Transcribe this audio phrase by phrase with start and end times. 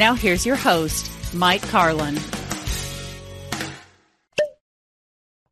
[0.00, 2.14] Now here's your host, Mike Carlin.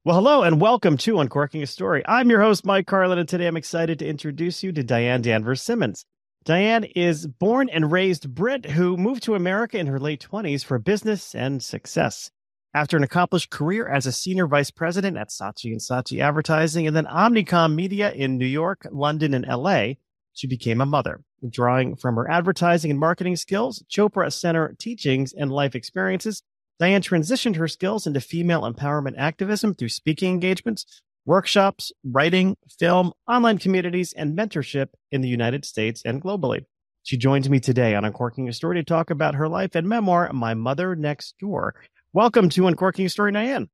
[0.06, 2.02] Well, hello and welcome to Uncorking a Story.
[2.06, 5.60] I'm your host, Mike Carlin, and today I'm excited to introduce you to Diane Danvers
[5.60, 6.06] Simmons.
[6.46, 10.78] Diane is born and raised Brit who moved to America in her late 20s for
[10.78, 12.30] business and success.
[12.72, 16.96] After an accomplished career as a senior vice president at Saatchi and Saatchi Advertising and
[16.96, 19.96] then Omnicom Media in New York, London, and LA,
[20.32, 21.20] she became a mother.
[21.48, 26.42] Drawing from her advertising and marketing skills, Chopra Center teachings, and life experiences,
[26.80, 33.58] Diane transitioned her skills into female empowerment activism through speaking engagements, workshops, writing, film, online
[33.58, 36.64] communities, and mentorship in the United States and globally.
[37.04, 40.32] She joins me today on Uncorking a Story to talk about her life and memoir,
[40.32, 41.76] My Mother Next Door.
[42.12, 43.68] Welcome to Uncorking a Story, Diane.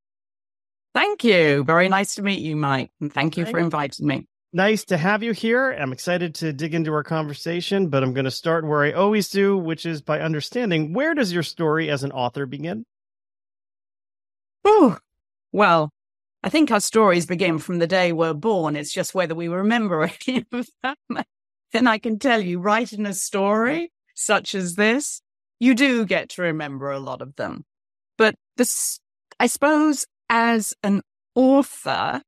[0.93, 1.63] Thank you.
[1.63, 2.91] Very nice to meet you, Mike.
[3.01, 5.71] And thank you for inviting me nice to have you here.
[5.71, 9.29] I'm excited to dig into our conversation, but I'm going to start where I always
[9.29, 12.85] do, which is by understanding where does your story as an author begin?
[14.63, 14.97] Oh,
[15.51, 15.91] well,
[16.41, 18.77] I think our stories begin from the day we're born.
[18.77, 21.23] It's just whether we remember any of them.
[21.73, 25.21] and I can tell you, writing a story such as this,
[25.59, 27.65] you do get to remember a lot of them.
[28.17, 28.99] But this,
[29.37, 31.01] I suppose, as an
[31.35, 32.21] author,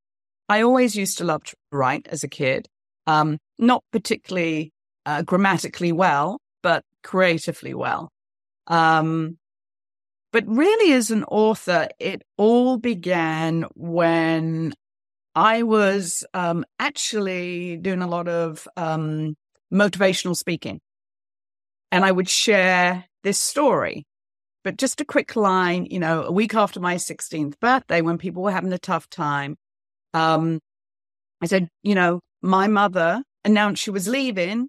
[0.50, 2.68] I always used to love to write as a kid.
[3.06, 4.72] Um, not particularly
[5.06, 8.12] uh, grammatically well, but creatively well.
[8.68, 9.38] Um,
[10.34, 14.74] but really, as an author, it all began when
[15.34, 19.36] I was um, actually doing a lot of um,
[19.74, 20.82] motivational speaking.
[21.92, 24.06] And I would share this story.
[24.64, 28.44] But just a quick line, you know, a week after my 16th birthday, when people
[28.44, 29.56] were having a tough time,
[30.18, 30.60] um,
[31.42, 34.68] I said, you know, my mother announced she was leaving,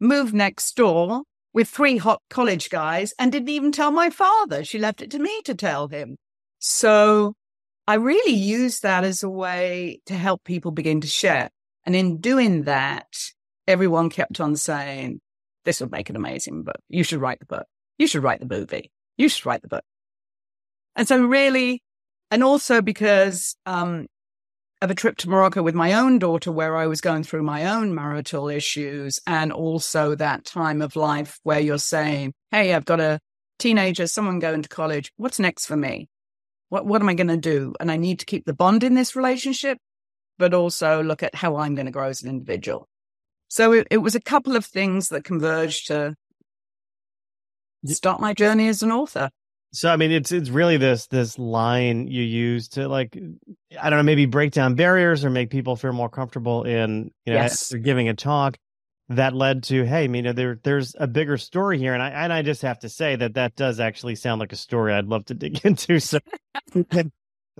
[0.00, 4.64] moved next door with three hot college guys, and didn't even tell my father.
[4.64, 6.16] She left it to me to tell him.
[6.58, 7.34] So
[7.86, 11.50] I really used that as a way to help people begin to share.
[11.84, 13.06] And in doing that,
[13.68, 15.20] everyone kept on saying,
[15.64, 16.80] this would make an amazing book.
[16.88, 17.66] You should write the book.
[17.98, 18.90] You should write the movie.
[19.16, 19.84] You should write the book.
[20.94, 21.82] And so really,
[22.30, 24.06] and also because um,
[24.82, 27.66] of a trip to Morocco with my own daughter, where I was going through my
[27.66, 33.00] own marital issues, and also that time of life where you're saying, Hey, I've got
[33.00, 33.20] a
[33.58, 35.12] teenager, someone going to college.
[35.16, 36.08] What's next for me?
[36.68, 37.74] What, what am I going to do?
[37.80, 39.78] And I need to keep the bond in this relationship,
[40.38, 42.86] but also look at how I'm going to grow as an individual.
[43.48, 46.16] So it, it was a couple of things that converged to
[47.86, 49.30] start my journey as an author.
[49.72, 53.16] So I mean, it's it's really this this line you use to like
[53.80, 57.34] I don't know maybe break down barriers or make people feel more comfortable in you
[57.34, 57.72] know yes.
[57.72, 58.56] giving a talk
[59.08, 61.94] that led to hey you know there there's a bigger story here.
[61.94, 64.56] And I and I just have to say that that does actually sound like a
[64.56, 66.00] story I'd love to dig into.
[66.00, 66.18] So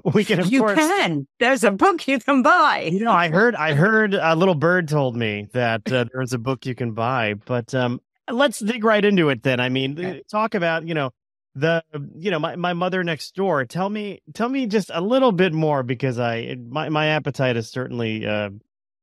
[0.05, 1.27] we can of you course, can.
[1.39, 2.89] There's a book you can buy.
[2.93, 6.39] You know I heard I heard a little bird told me that uh, there's a
[6.39, 7.35] book you can buy.
[7.35, 8.01] But um
[8.31, 9.61] let's dig right into it then.
[9.61, 10.23] I mean okay.
[10.31, 11.11] talk about you know
[11.57, 11.83] the
[12.15, 15.55] you know my, my mother next door tell me tell me just a little bit
[15.55, 18.51] more because i my, my appetite is certainly uh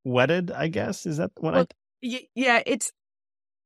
[0.04, 1.06] whetted i guess.
[1.06, 1.68] Is that what well,
[2.04, 2.28] I...
[2.36, 2.92] yeah it's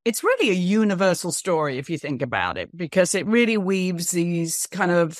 [0.05, 4.67] it's really a universal story if you think about it because it really weaves these
[4.67, 5.19] kind of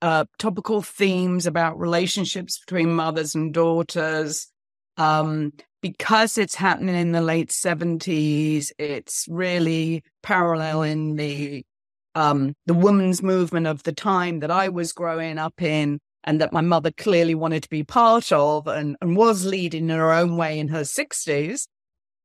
[0.00, 4.48] uh topical themes about relationships between mothers and daughters.
[4.96, 5.52] Um
[5.82, 11.64] because it's happening in the late 70s it's really paralleling the
[12.14, 16.52] um, the women's movement of the time that I was growing up in and that
[16.52, 20.36] my mother clearly wanted to be part of and, and was leading in her own
[20.36, 21.66] way in her 60s.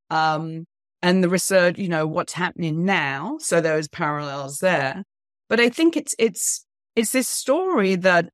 [0.09, 0.65] Um,
[1.01, 3.37] and the research, you know, what's happening now.
[3.39, 5.03] So there's parallels there.
[5.49, 8.29] But I think it's it's it's this story that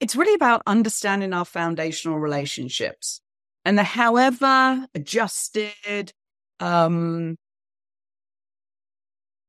[0.00, 3.20] it's really about understanding our foundational relationships
[3.64, 6.12] and the however adjusted,
[6.60, 7.36] um,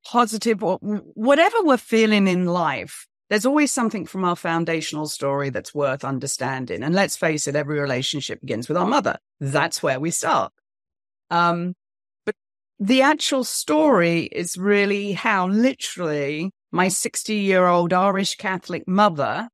[0.05, 5.73] positive or whatever we're feeling in life, there's always something from our foundational story that's
[5.73, 6.83] worth understanding.
[6.83, 9.17] And let's face it, every relationship begins with our mother.
[9.39, 10.51] That's where we start.
[11.29, 11.73] Um,
[12.25, 12.35] but
[12.79, 19.49] the actual story is really how literally my 60 year old Irish Catholic mother,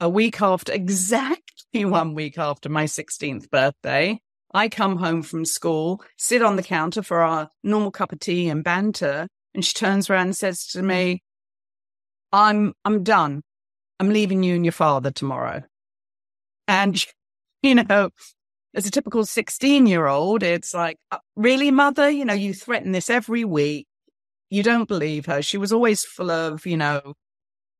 [0.00, 4.20] a week after, exactly one week after my 16th birthday,
[4.52, 8.48] I come home from school, sit on the counter for our normal cup of tea
[8.48, 9.28] and banter.
[9.56, 11.22] And she turns around and says to me,
[12.30, 13.42] I'm, I'm done.
[13.98, 15.62] I'm leaving you and your father tomorrow.
[16.68, 17.02] And,
[17.62, 18.10] you know,
[18.74, 22.10] as a typical 16 year old, it's like, uh, really, mother?
[22.10, 23.86] You know, you threaten this every week.
[24.50, 25.40] You don't believe her.
[25.40, 27.14] She was always full of, you know,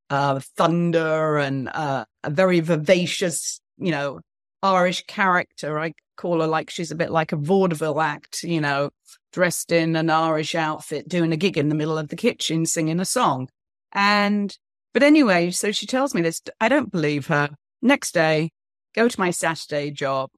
[0.08, 4.20] uh, thunder and uh, a very vivacious, you know,
[4.62, 5.78] Irish character.
[5.78, 8.90] I call her like she's a bit like a vaudeville act, you know,
[9.32, 13.00] dressed in an Irish outfit, doing a gig in the middle of the kitchen, singing
[13.00, 13.48] a song.
[13.92, 14.56] And,
[14.92, 16.42] but anyway, so she tells me this.
[16.60, 17.50] I don't believe her.
[17.82, 18.50] Next day,
[18.94, 20.30] go to my Saturday job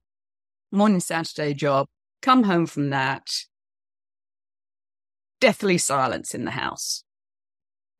[0.71, 1.87] morning Saturday job,
[2.21, 3.27] come home from that.
[5.39, 7.03] Deathly silence in the house.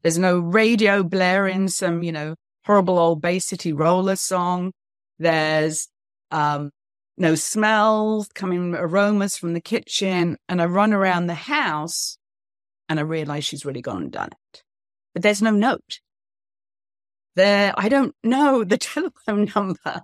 [0.02, 2.36] There's no radio blaring some, you know,
[2.66, 4.72] horrible old Bay City roller song.
[5.18, 5.88] There's
[6.32, 6.72] um,
[7.20, 10.38] no smells coming, aromas from the kitchen.
[10.48, 12.18] And I run around the house
[12.88, 14.64] and I realize she's really gone and done it.
[15.14, 16.00] But there's no note.
[17.36, 20.04] There, I don't know the telephone number.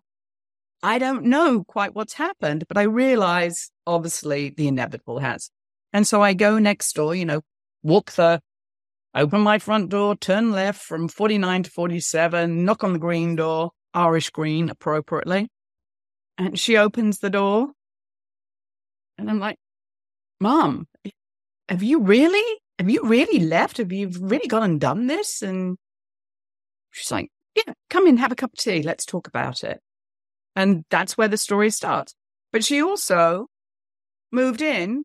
[0.84, 5.50] I don't know quite what's happened, but I realize obviously the inevitable has.
[5.94, 7.42] And so I go next door, you know,
[7.82, 8.42] walk the,
[9.16, 13.72] open my front door, turn left from 49 to 47, knock on the green door,
[13.94, 15.48] Irish green appropriately.
[16.38, 17.72] And she opens the door.
[19.18, 19.58] And I'm like,
[20.40, 20.88] Mom,
[21.70, 23.78] have you really, have you really left?
[23.78, 25.42] Have you really gone and done this?
[25.42, 25.78] And
[26.92, 28.82] she's like, Yeah, come in, have a cup of tea.
[28.82, 29.80] Let's talk about it.
[30.56, 32.14] And that's where the story starts.
[32.52, 33.48] But she also
[34.32, 35.04] moved in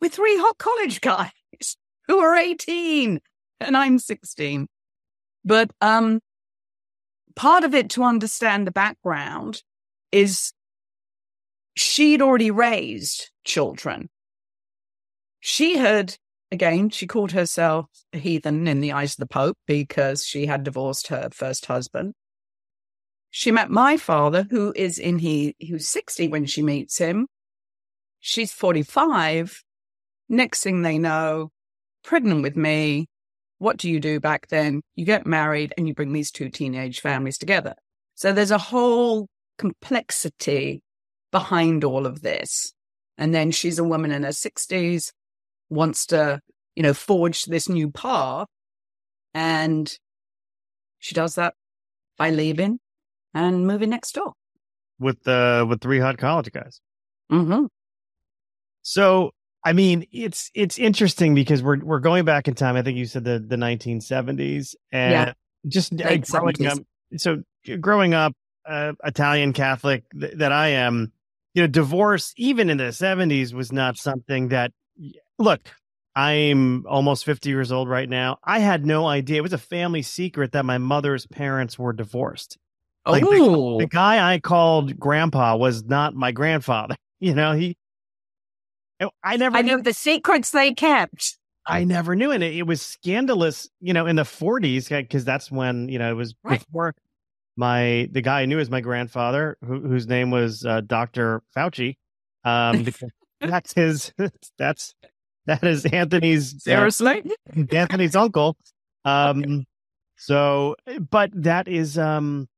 [0.00, 1.30] with three hot college guys
[2.08, 3.20] who are 18
[3.60, 4.66] and I'm 16.
[5.44, 6.20] But um,
[7.36, 9.62] part of it to understand the background
[10.12, 10.52] is
[11.74, 14.08] she'd already raised children.
[15.40, 16.16] She had,
[16.52, 20.64] again, she called herself a heathen in the eyes of the Pope because she had
[20.64, 22.14] divorced her first husband.
[23.30, 27.28] She met my father, who is in he who's 60 when she meets him.
[28.18, 29.62] She's 45.
[30.28, 31.50] Next thing they know,
[32.02, 33.06] pregnant with me.
[33.58, 34.82] What do you do back then?
[34.96, 37.74] You get married and you bring these two teenage families together.
[38.14, 39.28] So there's a whole
[39.60, 40.82] complexity
[41.30, 42.72] behind all of this.
[43.18, 45.12] And then she's a woman in her 60s,
[45.68, 46.40] wants to,
[46.74, 48.46] you know, forge this new path.
[49.34, 49.92] And
[50.98, 51.52] she does that
[52.16, 52.78] by leaving
[53.34, 54.32] and moving next door
[54.98, 56.80] with the with three hot college guys.
[57.30, 57.66] Mm-hmm.
[58.80, 59.32] So
[59.62, 62.76] I mean, it's it's interesting because we're we're going back in time.
[62.76, 65.32] I think you said the the 1970s, and yeah.
[65.68, 66.78] just uh, growing up.
[67.16, 67.42] So
[67.78, 68.32] growing up,
[68.66, 71.12] uh, Italian Catholic th- that I am,
[71.54, 74.72] you know, divorce even in the 70s was not something that.
[75.38, 75.70] Look,
[76.14, 78.38] I'm almost 50 years old right now.
[78.44, 79.38] I had no idea.
[79.38, 82.58] It was a family secret that my mother's parents were divorced.
[83.06, 86.96] Like the, the, guy I called grandpa was not my grandfather.
[87.22, 87.76] You know, he,
[89.22, 91.36] I never, I knew the secrets they kept.
[91.66, 92.30] I never knew.
[92.30, 96.10] And it, it was scandalous, you know, in the 40s, because that's when, you know,
[96.10, 96.58] it was right.
[96.58, 96.94] before
[97.60, 101.42] my, the guy I knew as my grandfather, who, whose name was uh, Dr.
[101.56, 101.96] Fauci.
[102.42, 102.86] Um,
[103.40, 104.12] that's his,
[104.58, 104.94] that's,
[105.44, 107.22] that is Anthony's, seriously,
[107.56, 108.56] uh, Anthony's uncle.
[109.04, 109.66] Um,
[110.16, 110.74] so,
[111.10, 112.48] but that is, um,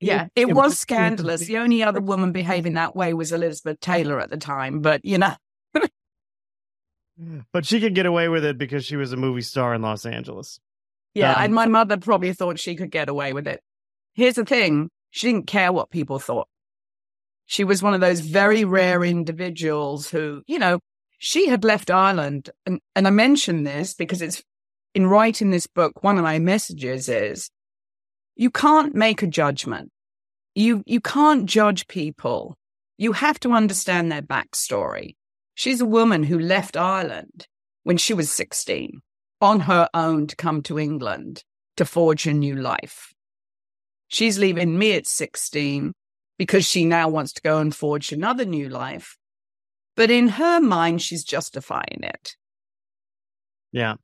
[0.00, 1.46] yeah, it, it was, was scandalous.
[1.46, 5.18] The only other woman behaving that way was Elizabeth Taylor at the time, but you
[5.18, 5.34] know.
[7.52, 10.04] but she could get away with it because she was a movie star in Los
[10.04, 10.60] Angeles.
[11.14, 13.62] Yeah, um, and my mother probably thought she could get away with it.
[14.16, 16.48] Here's the thing she didn't care what people thought.
[17.44, 20.80] She was one of those very rare individuals who, you know,
[21.18, 22.48] she had left Ireland.
[22.64, 24.42] And, and I mention this because it's
[24.94, 27.50] in writing this book, one of my messages is
[28.36, 29.92] you can't make a judgment.
[30.54, 32.56] You, you can't judge people.
[32.96, 35.14] You have to understand their backstory.
[35.54, 37.46] She's a woman who left Ireland
[37.82, 39.02] when she was 16
[39.42, 41.44] on her own to come to England
[41.76, 43.12] to forge a new life.
[44.08, 45.92] She's leaving me at 16
[46.38, 49.16] because she now wants to go and forge another new life.
[49.96, 52.36] But in her mind, she's justifying it.
[53.72, 53.94] Yeah.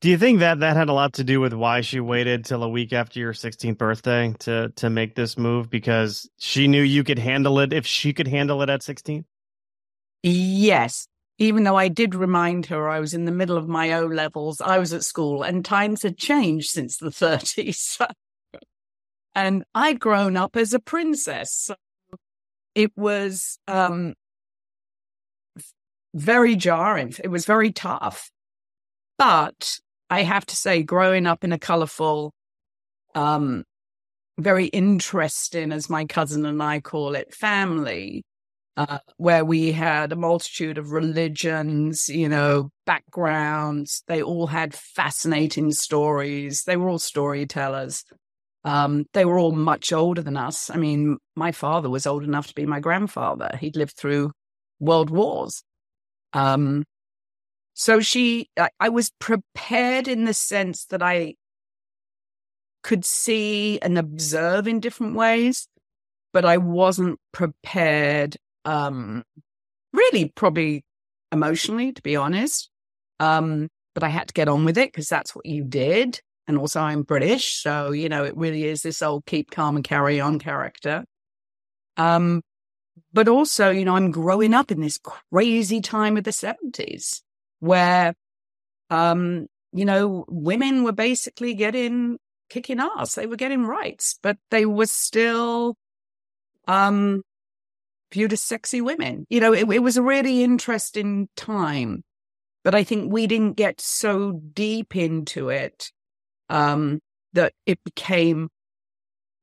[0.00, 2.62] Do you think that that had a lot to do with why she waited till
[2.62, 7.02] a week after your 16th birthday to to make this move because she knew you
[7.02, 9.24] could handle it if she could handle it at 16?
[10.22, 11.08] Yes.
[11.38, 14.60] Even though I did remind her I was in the middle of my O levels,
[14.60, 18.00] I was at school and times had changed since the 30s.
[19.36, 21.52] And I'd grown up as a princess.
[21.52, 21.76] So
[22.74, 24.14] it was um,
[26.14, 27.14] very jarring.
[27.22, 28.30] It was very tough.
[29.18, 29.78] But
[30.08, 32.32] I have to say, growing up in a colorful,
[33.14, 33.64] um,
[34.38, 38.24] very interesting, as my cousin and I call it, family,
[38.78, 44.02] uh, where we had a multitude of religions, you know, backgrounds.
[44.06, 46.64] They all had fascinating stories.
[46.64, 48.04] They were all storytellers.
[48.66, 50.70] Um, they were all much older than us.
[50.70, 53.56] I mean, my father was old enough to be my grandfather.
[53.60, 54.32] He'd lived through
[54.80, 55.62] world wars.
[56.32, 56.84] Um,
[57.74, 61.34] so she, I, I was prepared in the sense that I
[62.82, 65.68] could see and observe in different ways,
[66.32, 69.22] but I wasn't prepared um,
[69.92, 70.84] really probably
[71.30, 72.68] emotionally, to be honest.
[73.20, 76.20] Um, but I had to get on with it because that's what you did.
[76.48, 77.60] And also, I'm British.
[77.62, 81.04] So, you know, it really is this old keep calm and carry on character.
[81.96, 82.42] Um,
[83.12, 87.22] but also, you know, I'm growing up in this crazy time of the 70s
[87.60, 88.14] where,
[88.90, 93.14] um, you know, women were basically getting kicking ass.
[93.14, 95.76] They were getting rights, but they were still,
[96.68, 97.22] um,
[98.12, 99.26] viewed as sexy women.
[99.28, 102.04] You know, it, it was a really interesting time,
[102.62, 105.90] but I think we didn't get so deep into it
[106.48, 107.00] um,
[107.32, 108.48] that it became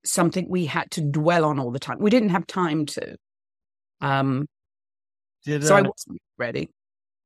[0.06, 2.00] something we had to dwell on all the time.
[2.00, 3.16] We didn't have time to.
[4.02, 4.48] Um,
[5.46, 6.70] did, uh, so I wasn't ready.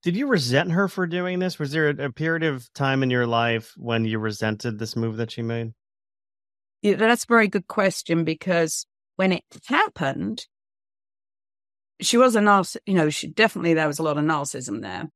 [0.04, 1.60] Did you resent her for doing this?
[1.60, 5.18] Was there a, a, period of time in your life when you resented this move
[5.18, 5.74] that she made?
[6.82, 10.46] Yeah, that's a very good question because when it happened,
[12.00, 15.10] she was a narciss, you know, she definitely, there was a lot of narcissism there.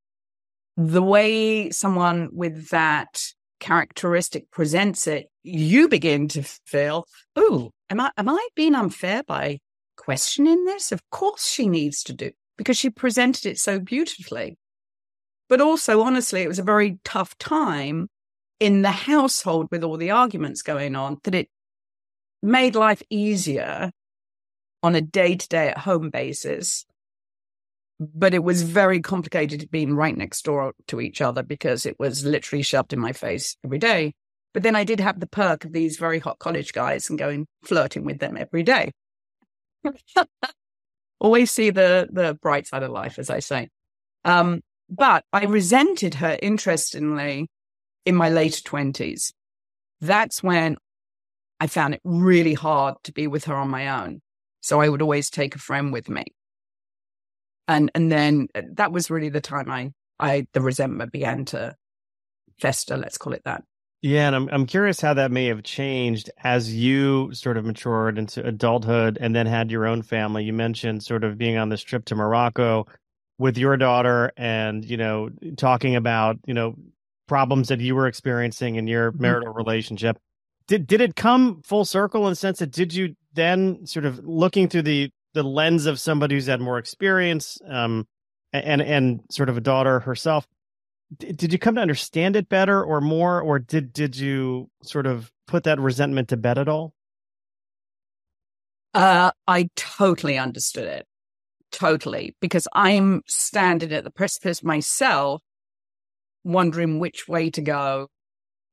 [0.77, 3.21] The way someone with that
[3.61, 7.05] characteristic presents it, you begin to feel,
[7.37, 9.59] oh, am I, am I being unfair by
[9.95, 10.91] questioning this?
[10.91, 14.57] Of course she needs to do because she presented it so beautifully.
[15.47, 18.09] But also, honestly, it was a very tough time
[18.59, 21.49] in the household with all the arguments going on that it
[22.43, 23.91] made life easier
[24.83, 26.85] on a day to day at home basis.
[28.01, 32.25] But it was very complicated being right next door to each other because it was
[32.25, 34.13] literally shoved in my face every day.
[34.55, 37.45] But then I did have the perk of these very hot college guys and going
[37.63, 38.91] flirting with them every day.
[41.19, 43.69] Always see the the bright side of life, as I say.
[44.25, 47.49] Um, but I resented her, interestingly,
[48.03, 49.31] in my later twenties.
[50.01, 50.77] That's when
[51.59, 54.21] I found it really hard to be with her on my own.
[54.61, 56.25] So I would always take a friend with me.
[57.71, 61.75] And and then uh, that was really the time I I the resentment began to
[62.59, 63.63] fester, let's call it that.
[64.01, 68.17] Yeah, and I'm I'm curious how that may have changed as you sort of matured
[68.17, 70.43] into adulthood and then had your own family.
[70.43, 72.87] You mentioned sort of being on this trip to Morocco
[73.37, 76.75] with your daughter and, you know, talking about, you know,
[77.27, 79.21] problems that you were experiencing in your mm-hmm.
[79.21, 80.17] marital relationship.
[80.67, 84.19] Did did it come full circle in the sense that did you then sort of
[84.25, 88.07] looking through the the lens of somebody who's had more experience um,
[88.53, 90.47] and and sort of a daughter herself.
[91.17, 95.05] D- did you come to understand it better or more or did did you sort
[95.05, 96.93] of put that resentment to bed at all?
[98.93, 101.07] Uh, i totally understood it.
[101.71, 102.35] Totally.
[102.41, 105.41] Because i'm standing at the precipice myself
[106.43, 108.07] wondering which way to go.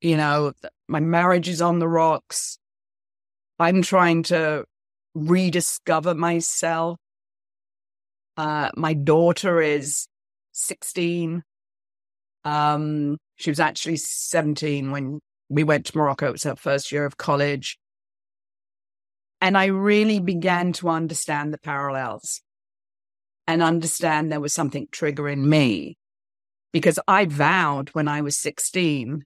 [0.01, 0.53] You know
[0.89, 2.59] my marriage is on the rocks.
[3.61, 4.65] I'm trying to
[5.19, 6.97] rediscover myself.
[8.37, 10.07] Uh, my daughter is
[10.53, 11.43] 16.
[12.45, 16.29] Um, she was actually 17 when we went to Morocco.
[16.29, 17.79] It was her first year of college.
[19.41, 22.41] And I really began to understand the parallels
[23.47, 25.97] and understand there was something triggering me
[26.73, 29.25] because I vowed when I was 16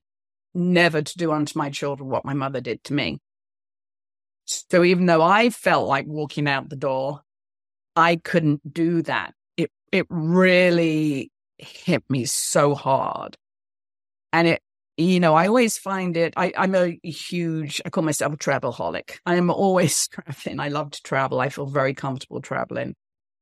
[0.53, 3.19] never to do unto my children what my mother did to me.
[4.45, 7.21] So even though I felt like walking out the door,
[7.95, 9.33] I couldn't do that.
[9.57, 13.37] It it really hit me so hard.
[14.31, 14.61] And it
[14.97, 19.17] you know, I always find it I, I'm a huge I call myself a travelholic.
[19.25, 20.59] I am always traveling.
[20.59, 21.39] I love to travel.
[21.39, 22.95] I feel very comfortable traveling.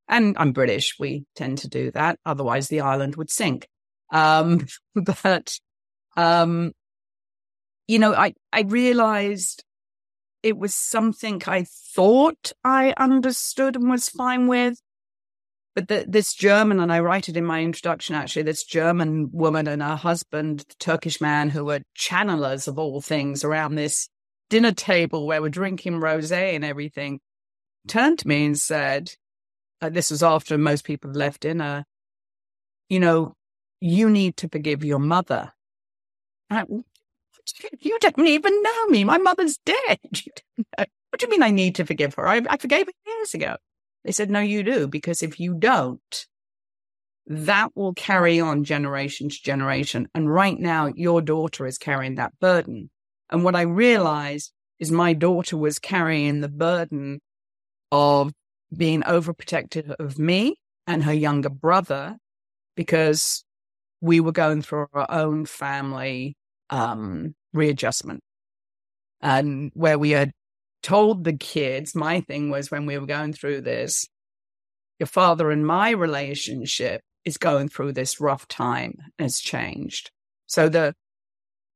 [0.08, 0.96] And I'm British.
[0.98, 2.18] We tend to do that.
[2.26, 3.66] Otherwise the island would sink.
[4.12, 5.58] Um, but
[6.16, 6.72] um,
[7.88, 9.64] you know, I, I realized
[10.42, 14.80] it was something I thought I understood and was fine with.
[15.74, 19.66] But the, this German, and I write it in my introduction actually, this German woman
[19.66, 24.08] and her husband, the Turkish man, who were channelers of all things around this
[24.50, 27.20] dinner table where we're drinking rose and everything,
[27.88, 29.12] turned to me and said,
[29.80, 31.86] uh, This was after most people left dinner,
[32.90, 33.34] you know,
[33.80, 35.52] you need to forgive your mother.
[36.50, 36.64] I,
[37.80, 39.04] you don't even know me.
[39.04, 39.98] My mother's dead.
[41.12, 42.26] What do you mean I need to forgive her?
[42.26, 43.56] I, I forgave her years ago.
[44.02, 46.26] They said, no, you do, because if you don't,
[47.26, 50.08] that will carry on generation to generation.
[50.14, 52.88] And right now, your daughter is carrying that burden.
[53.28, 57.20] And what I realized is my daughter was carrying the burden
[57.90, 58.32] of
[58.74, 62.16] being overprotective of me and her younger brother
[62.74, 63.44] because
[64.00, 66.36] we were going through our own family
[66.72, 68.20] um, readjustment.
[69.20, 70.32] And where we had
[70.82, 74.08] told the kids, my thing was when we were going through this,
[74.98, 80.10] your father and my relationship is going through this rough time has changed.
[80.46, 80.94] So the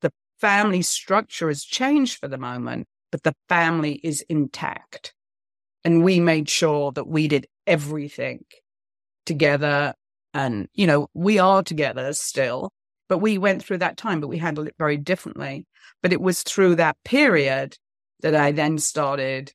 [0.00, 0.10] the
[0.40, 5.14] family structure has changed for the moment, but the family is intact.
[5.84, 8.44] And we made sure that we did everything
[9.24, 9.94] together.
[10.34, 12.70] And, you know, we are together still,
[13.08, 15.66] but we went through that time, but we handled it very differently.
[16.02, 17.76] But it was through that period
[18.20, 19.52] that I then started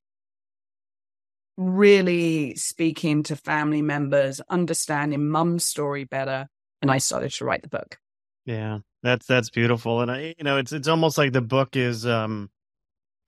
[1.58, 6.48] really speaking to family members, understanding mum's story better.
[6.82, 7.98] And I started to write the book.
[8.46, 10.02] Yeah, that's that's beautiful.
[10.02, 12.50] And I, you know, it's it's almost like the book is um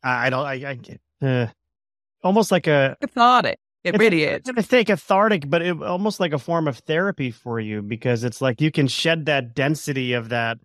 [0.04, 0.78] I, I don't I,
[1.22, 1.48] I uh,
[2.24, 3.60] almost like a cathartic.
[3.84, 4.42] It really is.
[4.56, 8.42] I think cathartic, but it, almost like a form of therapy for you because it's
[8.42, 10.58] like you can shed that density of that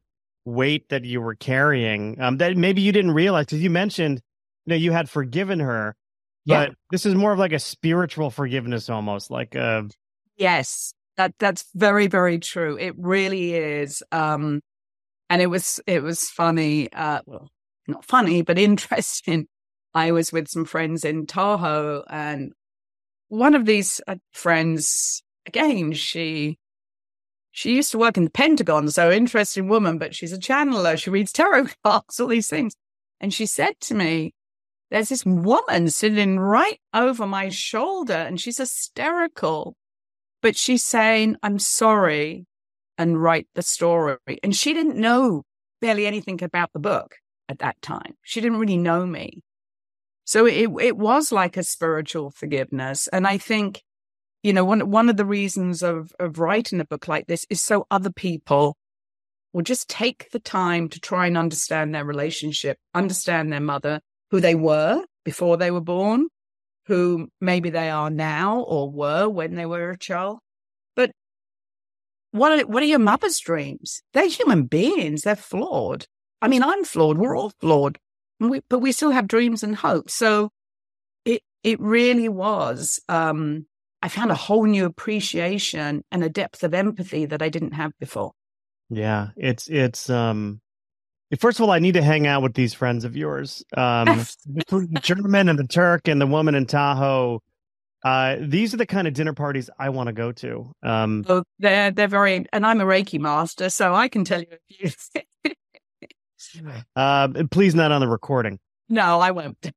[0.45, 4.21] weight that you were carrying um, that maybe you didn't realize because you mentioned
[4.65, 5.97] you know you had forgiven her,
[6.47, 6.75] but yeah.
[6.91, 9.83] this is more of like a spiritual forgiveness almost like a uh,
[10.37, 12.79] yes that that's very very true.
[12.79, 14.03] It really is.
[14.13, 14.63] Um,
[15.29, 16.91] and it was it was funny.
[16.93, 17.51] Uh, well,
[17.87, 19.49] not funny, but interesting.
[19.95, 22.53] I was with some friends in Tahoe and
[23.29, 26.59] one of these uh, friends, again, she
[27.51, 30.97] she used to work in the Pentagon, so interesting woman, but she's a channeler.
[30.97, 32.75] She reads tarot cards, all these things.
[33.21, 34.33] And she said to me,
[34.91, 39.75] there's this woman sitting right over my shoulder and she's hysterical,
[40.41, 42.47] but she's saying, I'm sorry
[42.97, 44.17] and write the story.
[44.43, 45.43] And she didn't know
[45.81, 47.17] barely anything about the book
[47.49, 48.15] at that time.
[48.23, 49.43] She didn't really know me.
[50.29, 53.09] So it, it was like a spiritual forgiveness.
[53.09, 53.83] And I think,
[54.43, 57.63] you know, one, one of the reasons of, of writing a book like this is
[57.63, 58.77] so other people
[59.55, 64.39] will just take the time to try and understand their relationship, understand their mother, who
[64.39, 66.29] they were before they were born,
[66.89, 70.41] who maybe they are now or were when they were a child.
[70.95, 71.11] But
[72.33, 74.03] what are, what are your mother's dreams?
[74.13, 75.23] They're human beings.
[75.23, 76.05] They're flawed.
[76.43, 77.17] I mean, I'm flawed.
[77.17, 77.99] We're all flawed
[78.41, 80.15] we, but we still have dreams and hopes.
[80.15, 80.51] So
[81.25, 83.01] it it really was.
[83.09, 83.67] Um,
[84.03, 87.93] I found a whole new appreciation and a depth of empathy that I didn't have
[87.99, 88.33] before.
[88.91, 90.61] Yeah, it's it's um
[91.39, 93.63] First of all, I need to hang out with these friends of yours.
[93.77, 94.07] Um,
[94.47, 97.43] the German and the Turk and the woman in Tahoe.
[98.03, 100.73] Uh, these are the kind of dinner parties I want to go to.
[100.83, 104.47] Um, oh, they're they're very, and I'm a Reiki master, so I can tell you
[104.53, 105.55] a few.
[106.97, 108.59] Uh, please not on the recording.
[108.89, 109.71] No, I won't.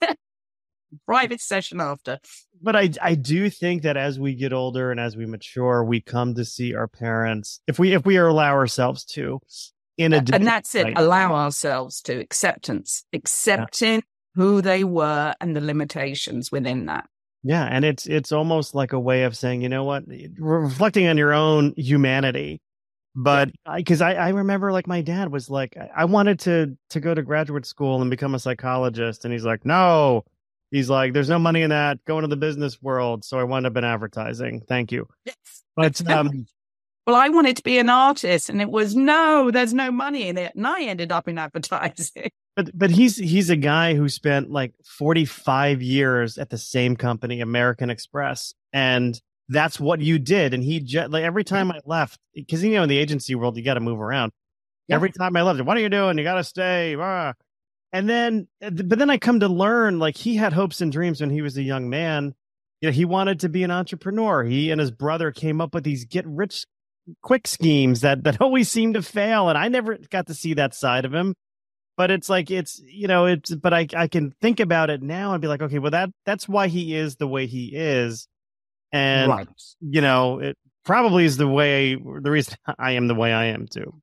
[1.06, 2.18] Private session after.
[2.62, 6.00] But I I do think that as we get older and as we mature, we
[6.00, 9.40] come to see our parents if we if we allow ourselves to
[9.98, 10.92] in a and that's it.
[10.96, 14.00] Allow ourselves to acceptance, accepting yeah.
[14.34, 17.08] who they were and the limitations within that.
[17.42, 20.04] Yeah, and it's it's almost like a way of saying, you know what,
[20.38, 22.62] reflecting on your own humanity
[23.14, 27.14] but because I, I, remember like my dad was like i wanted to to go
[27.14, 30.24] to graduate school and become a psychologist and he's like no.
[30.70, 32.04] He's like there's no money in that.
[32.04, 33.24] Go into the business world.
[33.24, 34.60] So i wound up in advertising.
[34.66, 35.06] Thank you.
[35.24, 35.36] Yes.
[35.76, 36.46] but um
[37.06, 40.38] well, I wanted to be an artist, and it was no, there's no money in
[40.38, 42.30] it, and I ended up in advertising.
[42.56, 47.40] But but he's he's a guy who spent like 45 years at the same company,
[47.40, 50.54] American Express, and that's what you did.
[50.54, 53.56] And he just like every time I left, because you know in the agency world
[53.56, 54.32] you got to move around.
[54.88, 54.96] Yeah.
[54.96, 56.18] Every time I left, what are you doing?
[56.18, 56.94] You got to stay.
[56.98, 57.32] Ah.
[57.92, 61.20] And then, uh, but then I come to learn like he had hopes and dreams
[61.20, 62.34] when he was a young man.
[62.80, 64.44] You know, he wanted to be an entrepreneur.
[64.44, 66.66] He and his brother came up with these get rich
[67.22, 70.74] quick schemes that that always seemed to fail, and I never got to see that
[70.74, 71.34] side of him
[71.96, 75.32] but it's like it's you know it's but I I can think about it now
[75.32, 78.26] and be like okay well that that's why he is the way he is
[78.94, 79.48] and right.
[79.80, 83.66] you know it probably is the way the reason I am the way I am
[83.66, 84.00] too.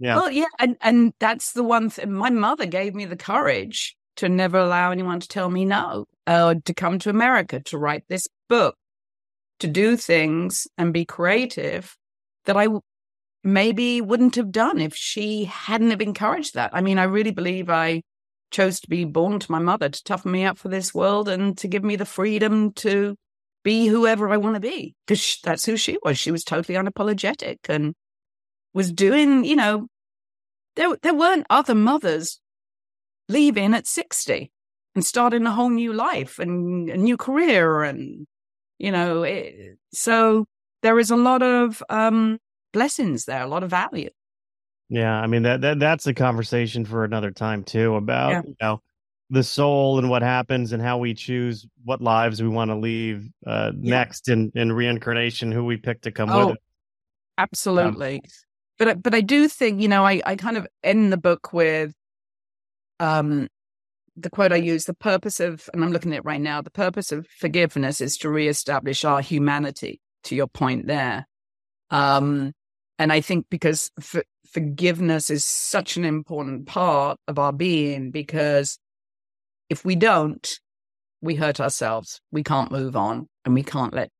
[0.00, 0.16] Yeah.
[0.16, 2.12] Well, yeah, and and that's the one thing.
[2.12, 6.06] My mother gave me the courage to never allow anyone to tell me no.
[6.26, 8.76] Uh, to come to America to write this book,
[9.60, 11.96] to do things and be creative
[12.44, 12.68] that I
[13.42, 16.70] maybe wouldn't have done if she hadn't have encouraged that.
[16.72, 18.02] I mean, I really believe I
[18.50, 21.56] chose to be born to my mother to toughen me up for this world and
[21.58, 23.16] to give me the freedom to
[23.64, 26.18] be whoever I want to be because that's who she was.
[26.18, 27.94] She was totally unapologetic and
[28.74, 29.88] was doing, you know,
[30.76, 32.40] there there weren't other mothers
[33.28, 34.50] leaving at 60
[34.94, 38.26] and starting a whole new life and a new career and
[38.78, 40.46] you know, it, so
[40.82, 42.38] there is a lot of um
[42.72, 44.10] blessings there, a lot of value.
[44.88, 48.42] Yeah, I mean that, that that's a conversation for another time too about Yeah.
[48.46, 48.80] you know
[49.30, 53.28] the soul and what happens and how we choose what lives we want to leave
[53.46, 53.96] uh, Yeah.
[53.98, 56.62] next in in reincarnation, who we pick to come Oh, with it.
[57.36, 58.22] Absolutely.
[58.78, 61.52] but I- but I do think, you know, I, I kind of end the book
[61.52, 61.92] with
[63.00, 63.48] um
[64.16, 66.70] the quote I use, the purpose of and I'm looking at it right now, the
[66.70, 71.26] purpose of forgiveness is to reestablish our humanity, to your point there.
[71.90, 72.52] Um
[72.98, 78.78] and I think because f- forgiveness is such an important part of our being, because
[79.70, 80.48] if we don't,
[81.20, 82.20] we hurt ourselves.
[82.30, 84.10] We can't move on and we can't let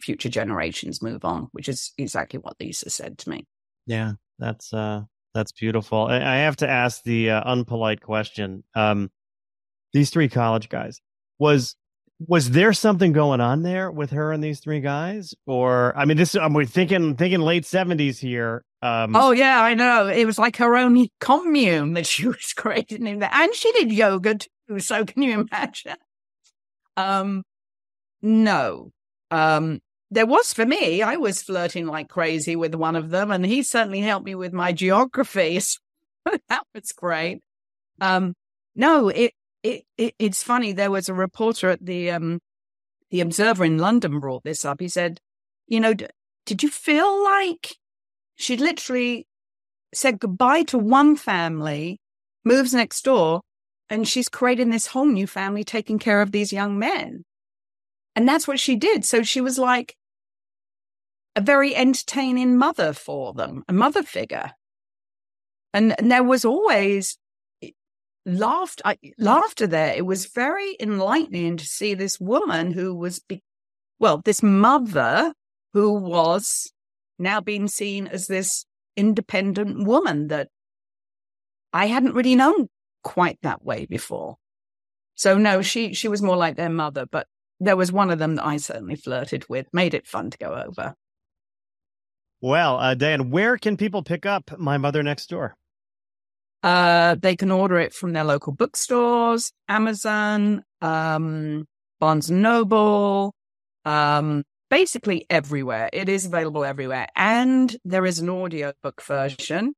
[0.00, 3.46] future generations move on, which is exactly what Lisa said to me.
[3.86, 5.02] Yeah, that's uh
[5.34, 6.06] that's beautiful.
[6.06, 8.64] I, I have to ask the uh, unpolite question.
[8.74, 9.10] Um,
[9.92, 11.00] these three college guys
[11.38, 11.74] was
[12.28, 16.16] was there something going on there with her and these three guys, or I mean,
[16.16, 18.64] this I'm we're thinking thinking late seventies here.
[18.82, 20.06] Um, Oh yeah, I know.
[20.06, 23.92] It was like her own commune that she was creating in there, and she did
[23.92, 24.48] yoga too.
[24.78, 25.96] So can you imagine?
[26.96, 27.42] Um,
[28.22, 28.90] no.
[29.30, 31.02] Um, there was for me.
[31.02, 34.52] I was flirting like crazy with one of them, and he certainly helped me with
[34.52, 35.60] my geography.
[36.28, 37.40] So that was great.
[38.00, 38.34] Um,
[38.76, 39.32] no, it,
[39.64, 40.72] it it it's funny.
[40.72, 42.38] There was a reporter at the um
[43.10, 44.80] the Observer in London brought this up.
[44.80, 45.20] He said,
[45.66, 46.06] "You know, d-
[46.46, 47.76] did you feel like?"
[48.36, 49.26] she'd literally
[49.94, 52.00] said goodbye to one family,
[52.44, 53.42] moves next door,
[53.92, 57.26] and she's creating this whole new family taking care of these young men.
[58.16, 59.04] And that's what she did.
[59.04, 59.96] So she was like
[61.36, 64.52] a very entertaining mother for them, a mother figure.
[65.74, 67.18] And, and there was always
[68.24, 69.92] laughter, I, laughter there.
[69.94, 73.42] It was very enlightening to see this woman who was, be,
[73.98, 75.34] well, this mother
[75.74, 76.72] who was
[77.18, 78.64] now being seen as this
[78.96, 80.48] independent woman that
[81.74, 82.68] I hadn't really known
[83.02, 84.36] quite that way before.
[85.14, 87.26] So no, she she was more like their mother, but
[87.60, 90.54] there was one of them that I certainly flirted with, made it fun to go
[90.54, 90.94] over.
[92.40, 95.54] well, uh, Dan, where can people pick up My Mother Next Door?
[96.62, 101.66] Uh, they can order it from their local bookstores, Amazon, um,
[102.00, 103.34] Barnes and Noble,
[103.84, 105.90] um, basically everywhere.
[105.92, 107.08] It is available everywhere.
[107.14, 109.74] And there is an audio book version,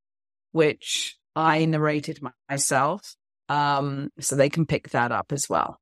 [0.52, 3.16] which I narrated myself.
[3.48, 5.78] Um, so they can pick that up as well.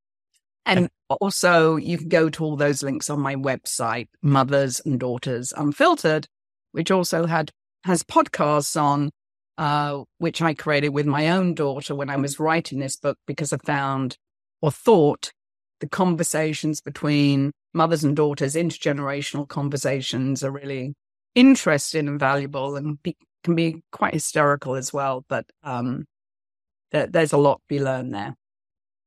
[0.67, 5.53] And also you can go to all those links on my website, Mothers and Daughters
[5.57, 6.27] Unfiltered,
[6.73, 7.51] which also had,
[7.85, 9.11] has podcasts on,
[9.59, 13.53] uh, which I created with my own daughter when I was writing this book because
[13.53, 14.17] I found
[14.61, 15.33] or thought
[15.81, 20.95] the conversations between mothers and daughters, intergenerational conversations, are really
[21.35, 25.25] interesting and valuable, and be, can be quite hysterical as well.
[25.29, 26.07] But um,
[26.91, 28.35] there, there's a lot to be learned there.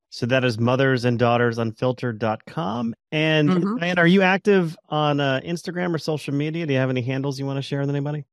[0.09, 2.95] So that is mothers and daughters unfiltered.com.
[3.11, 3.79] And Mhm.
[3.79, 6.65] Diane, are you active on uh, Instagram or social media?
[6.65, 8.23] Do you have any handles you want to share with anybody?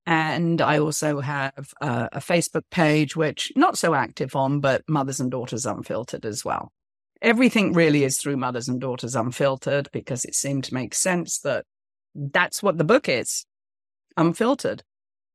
[0.09, 5.21] And I also have a, a Facebook page, which not so active on, but Mothers
[5.21, 6.73] and Daughters Unfiltered as well.
[7.21, 11.67] Everything really is through Mothers and Daughters Unfiltered because it seemed to make sense that
[12.15, 13.45] that's what the book is
[14.17, 14.83] unfiltered.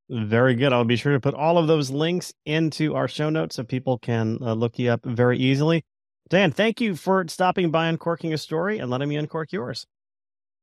[0.10, 0.74] Very good.
[0.74, 4.00] I'll be sure to put all of those links into our show notes so people
[4.00, 5.86] can uh, look you up very easily.
[6.30, 9.86] Dan, thank you for stopping by Uncorking a Story and letting me uncork yours.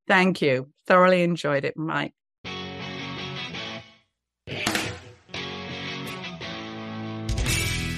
[0.09, 0.73] Thank you.
[0.89, 2.13] Thoroughly enjoyed it, Mike.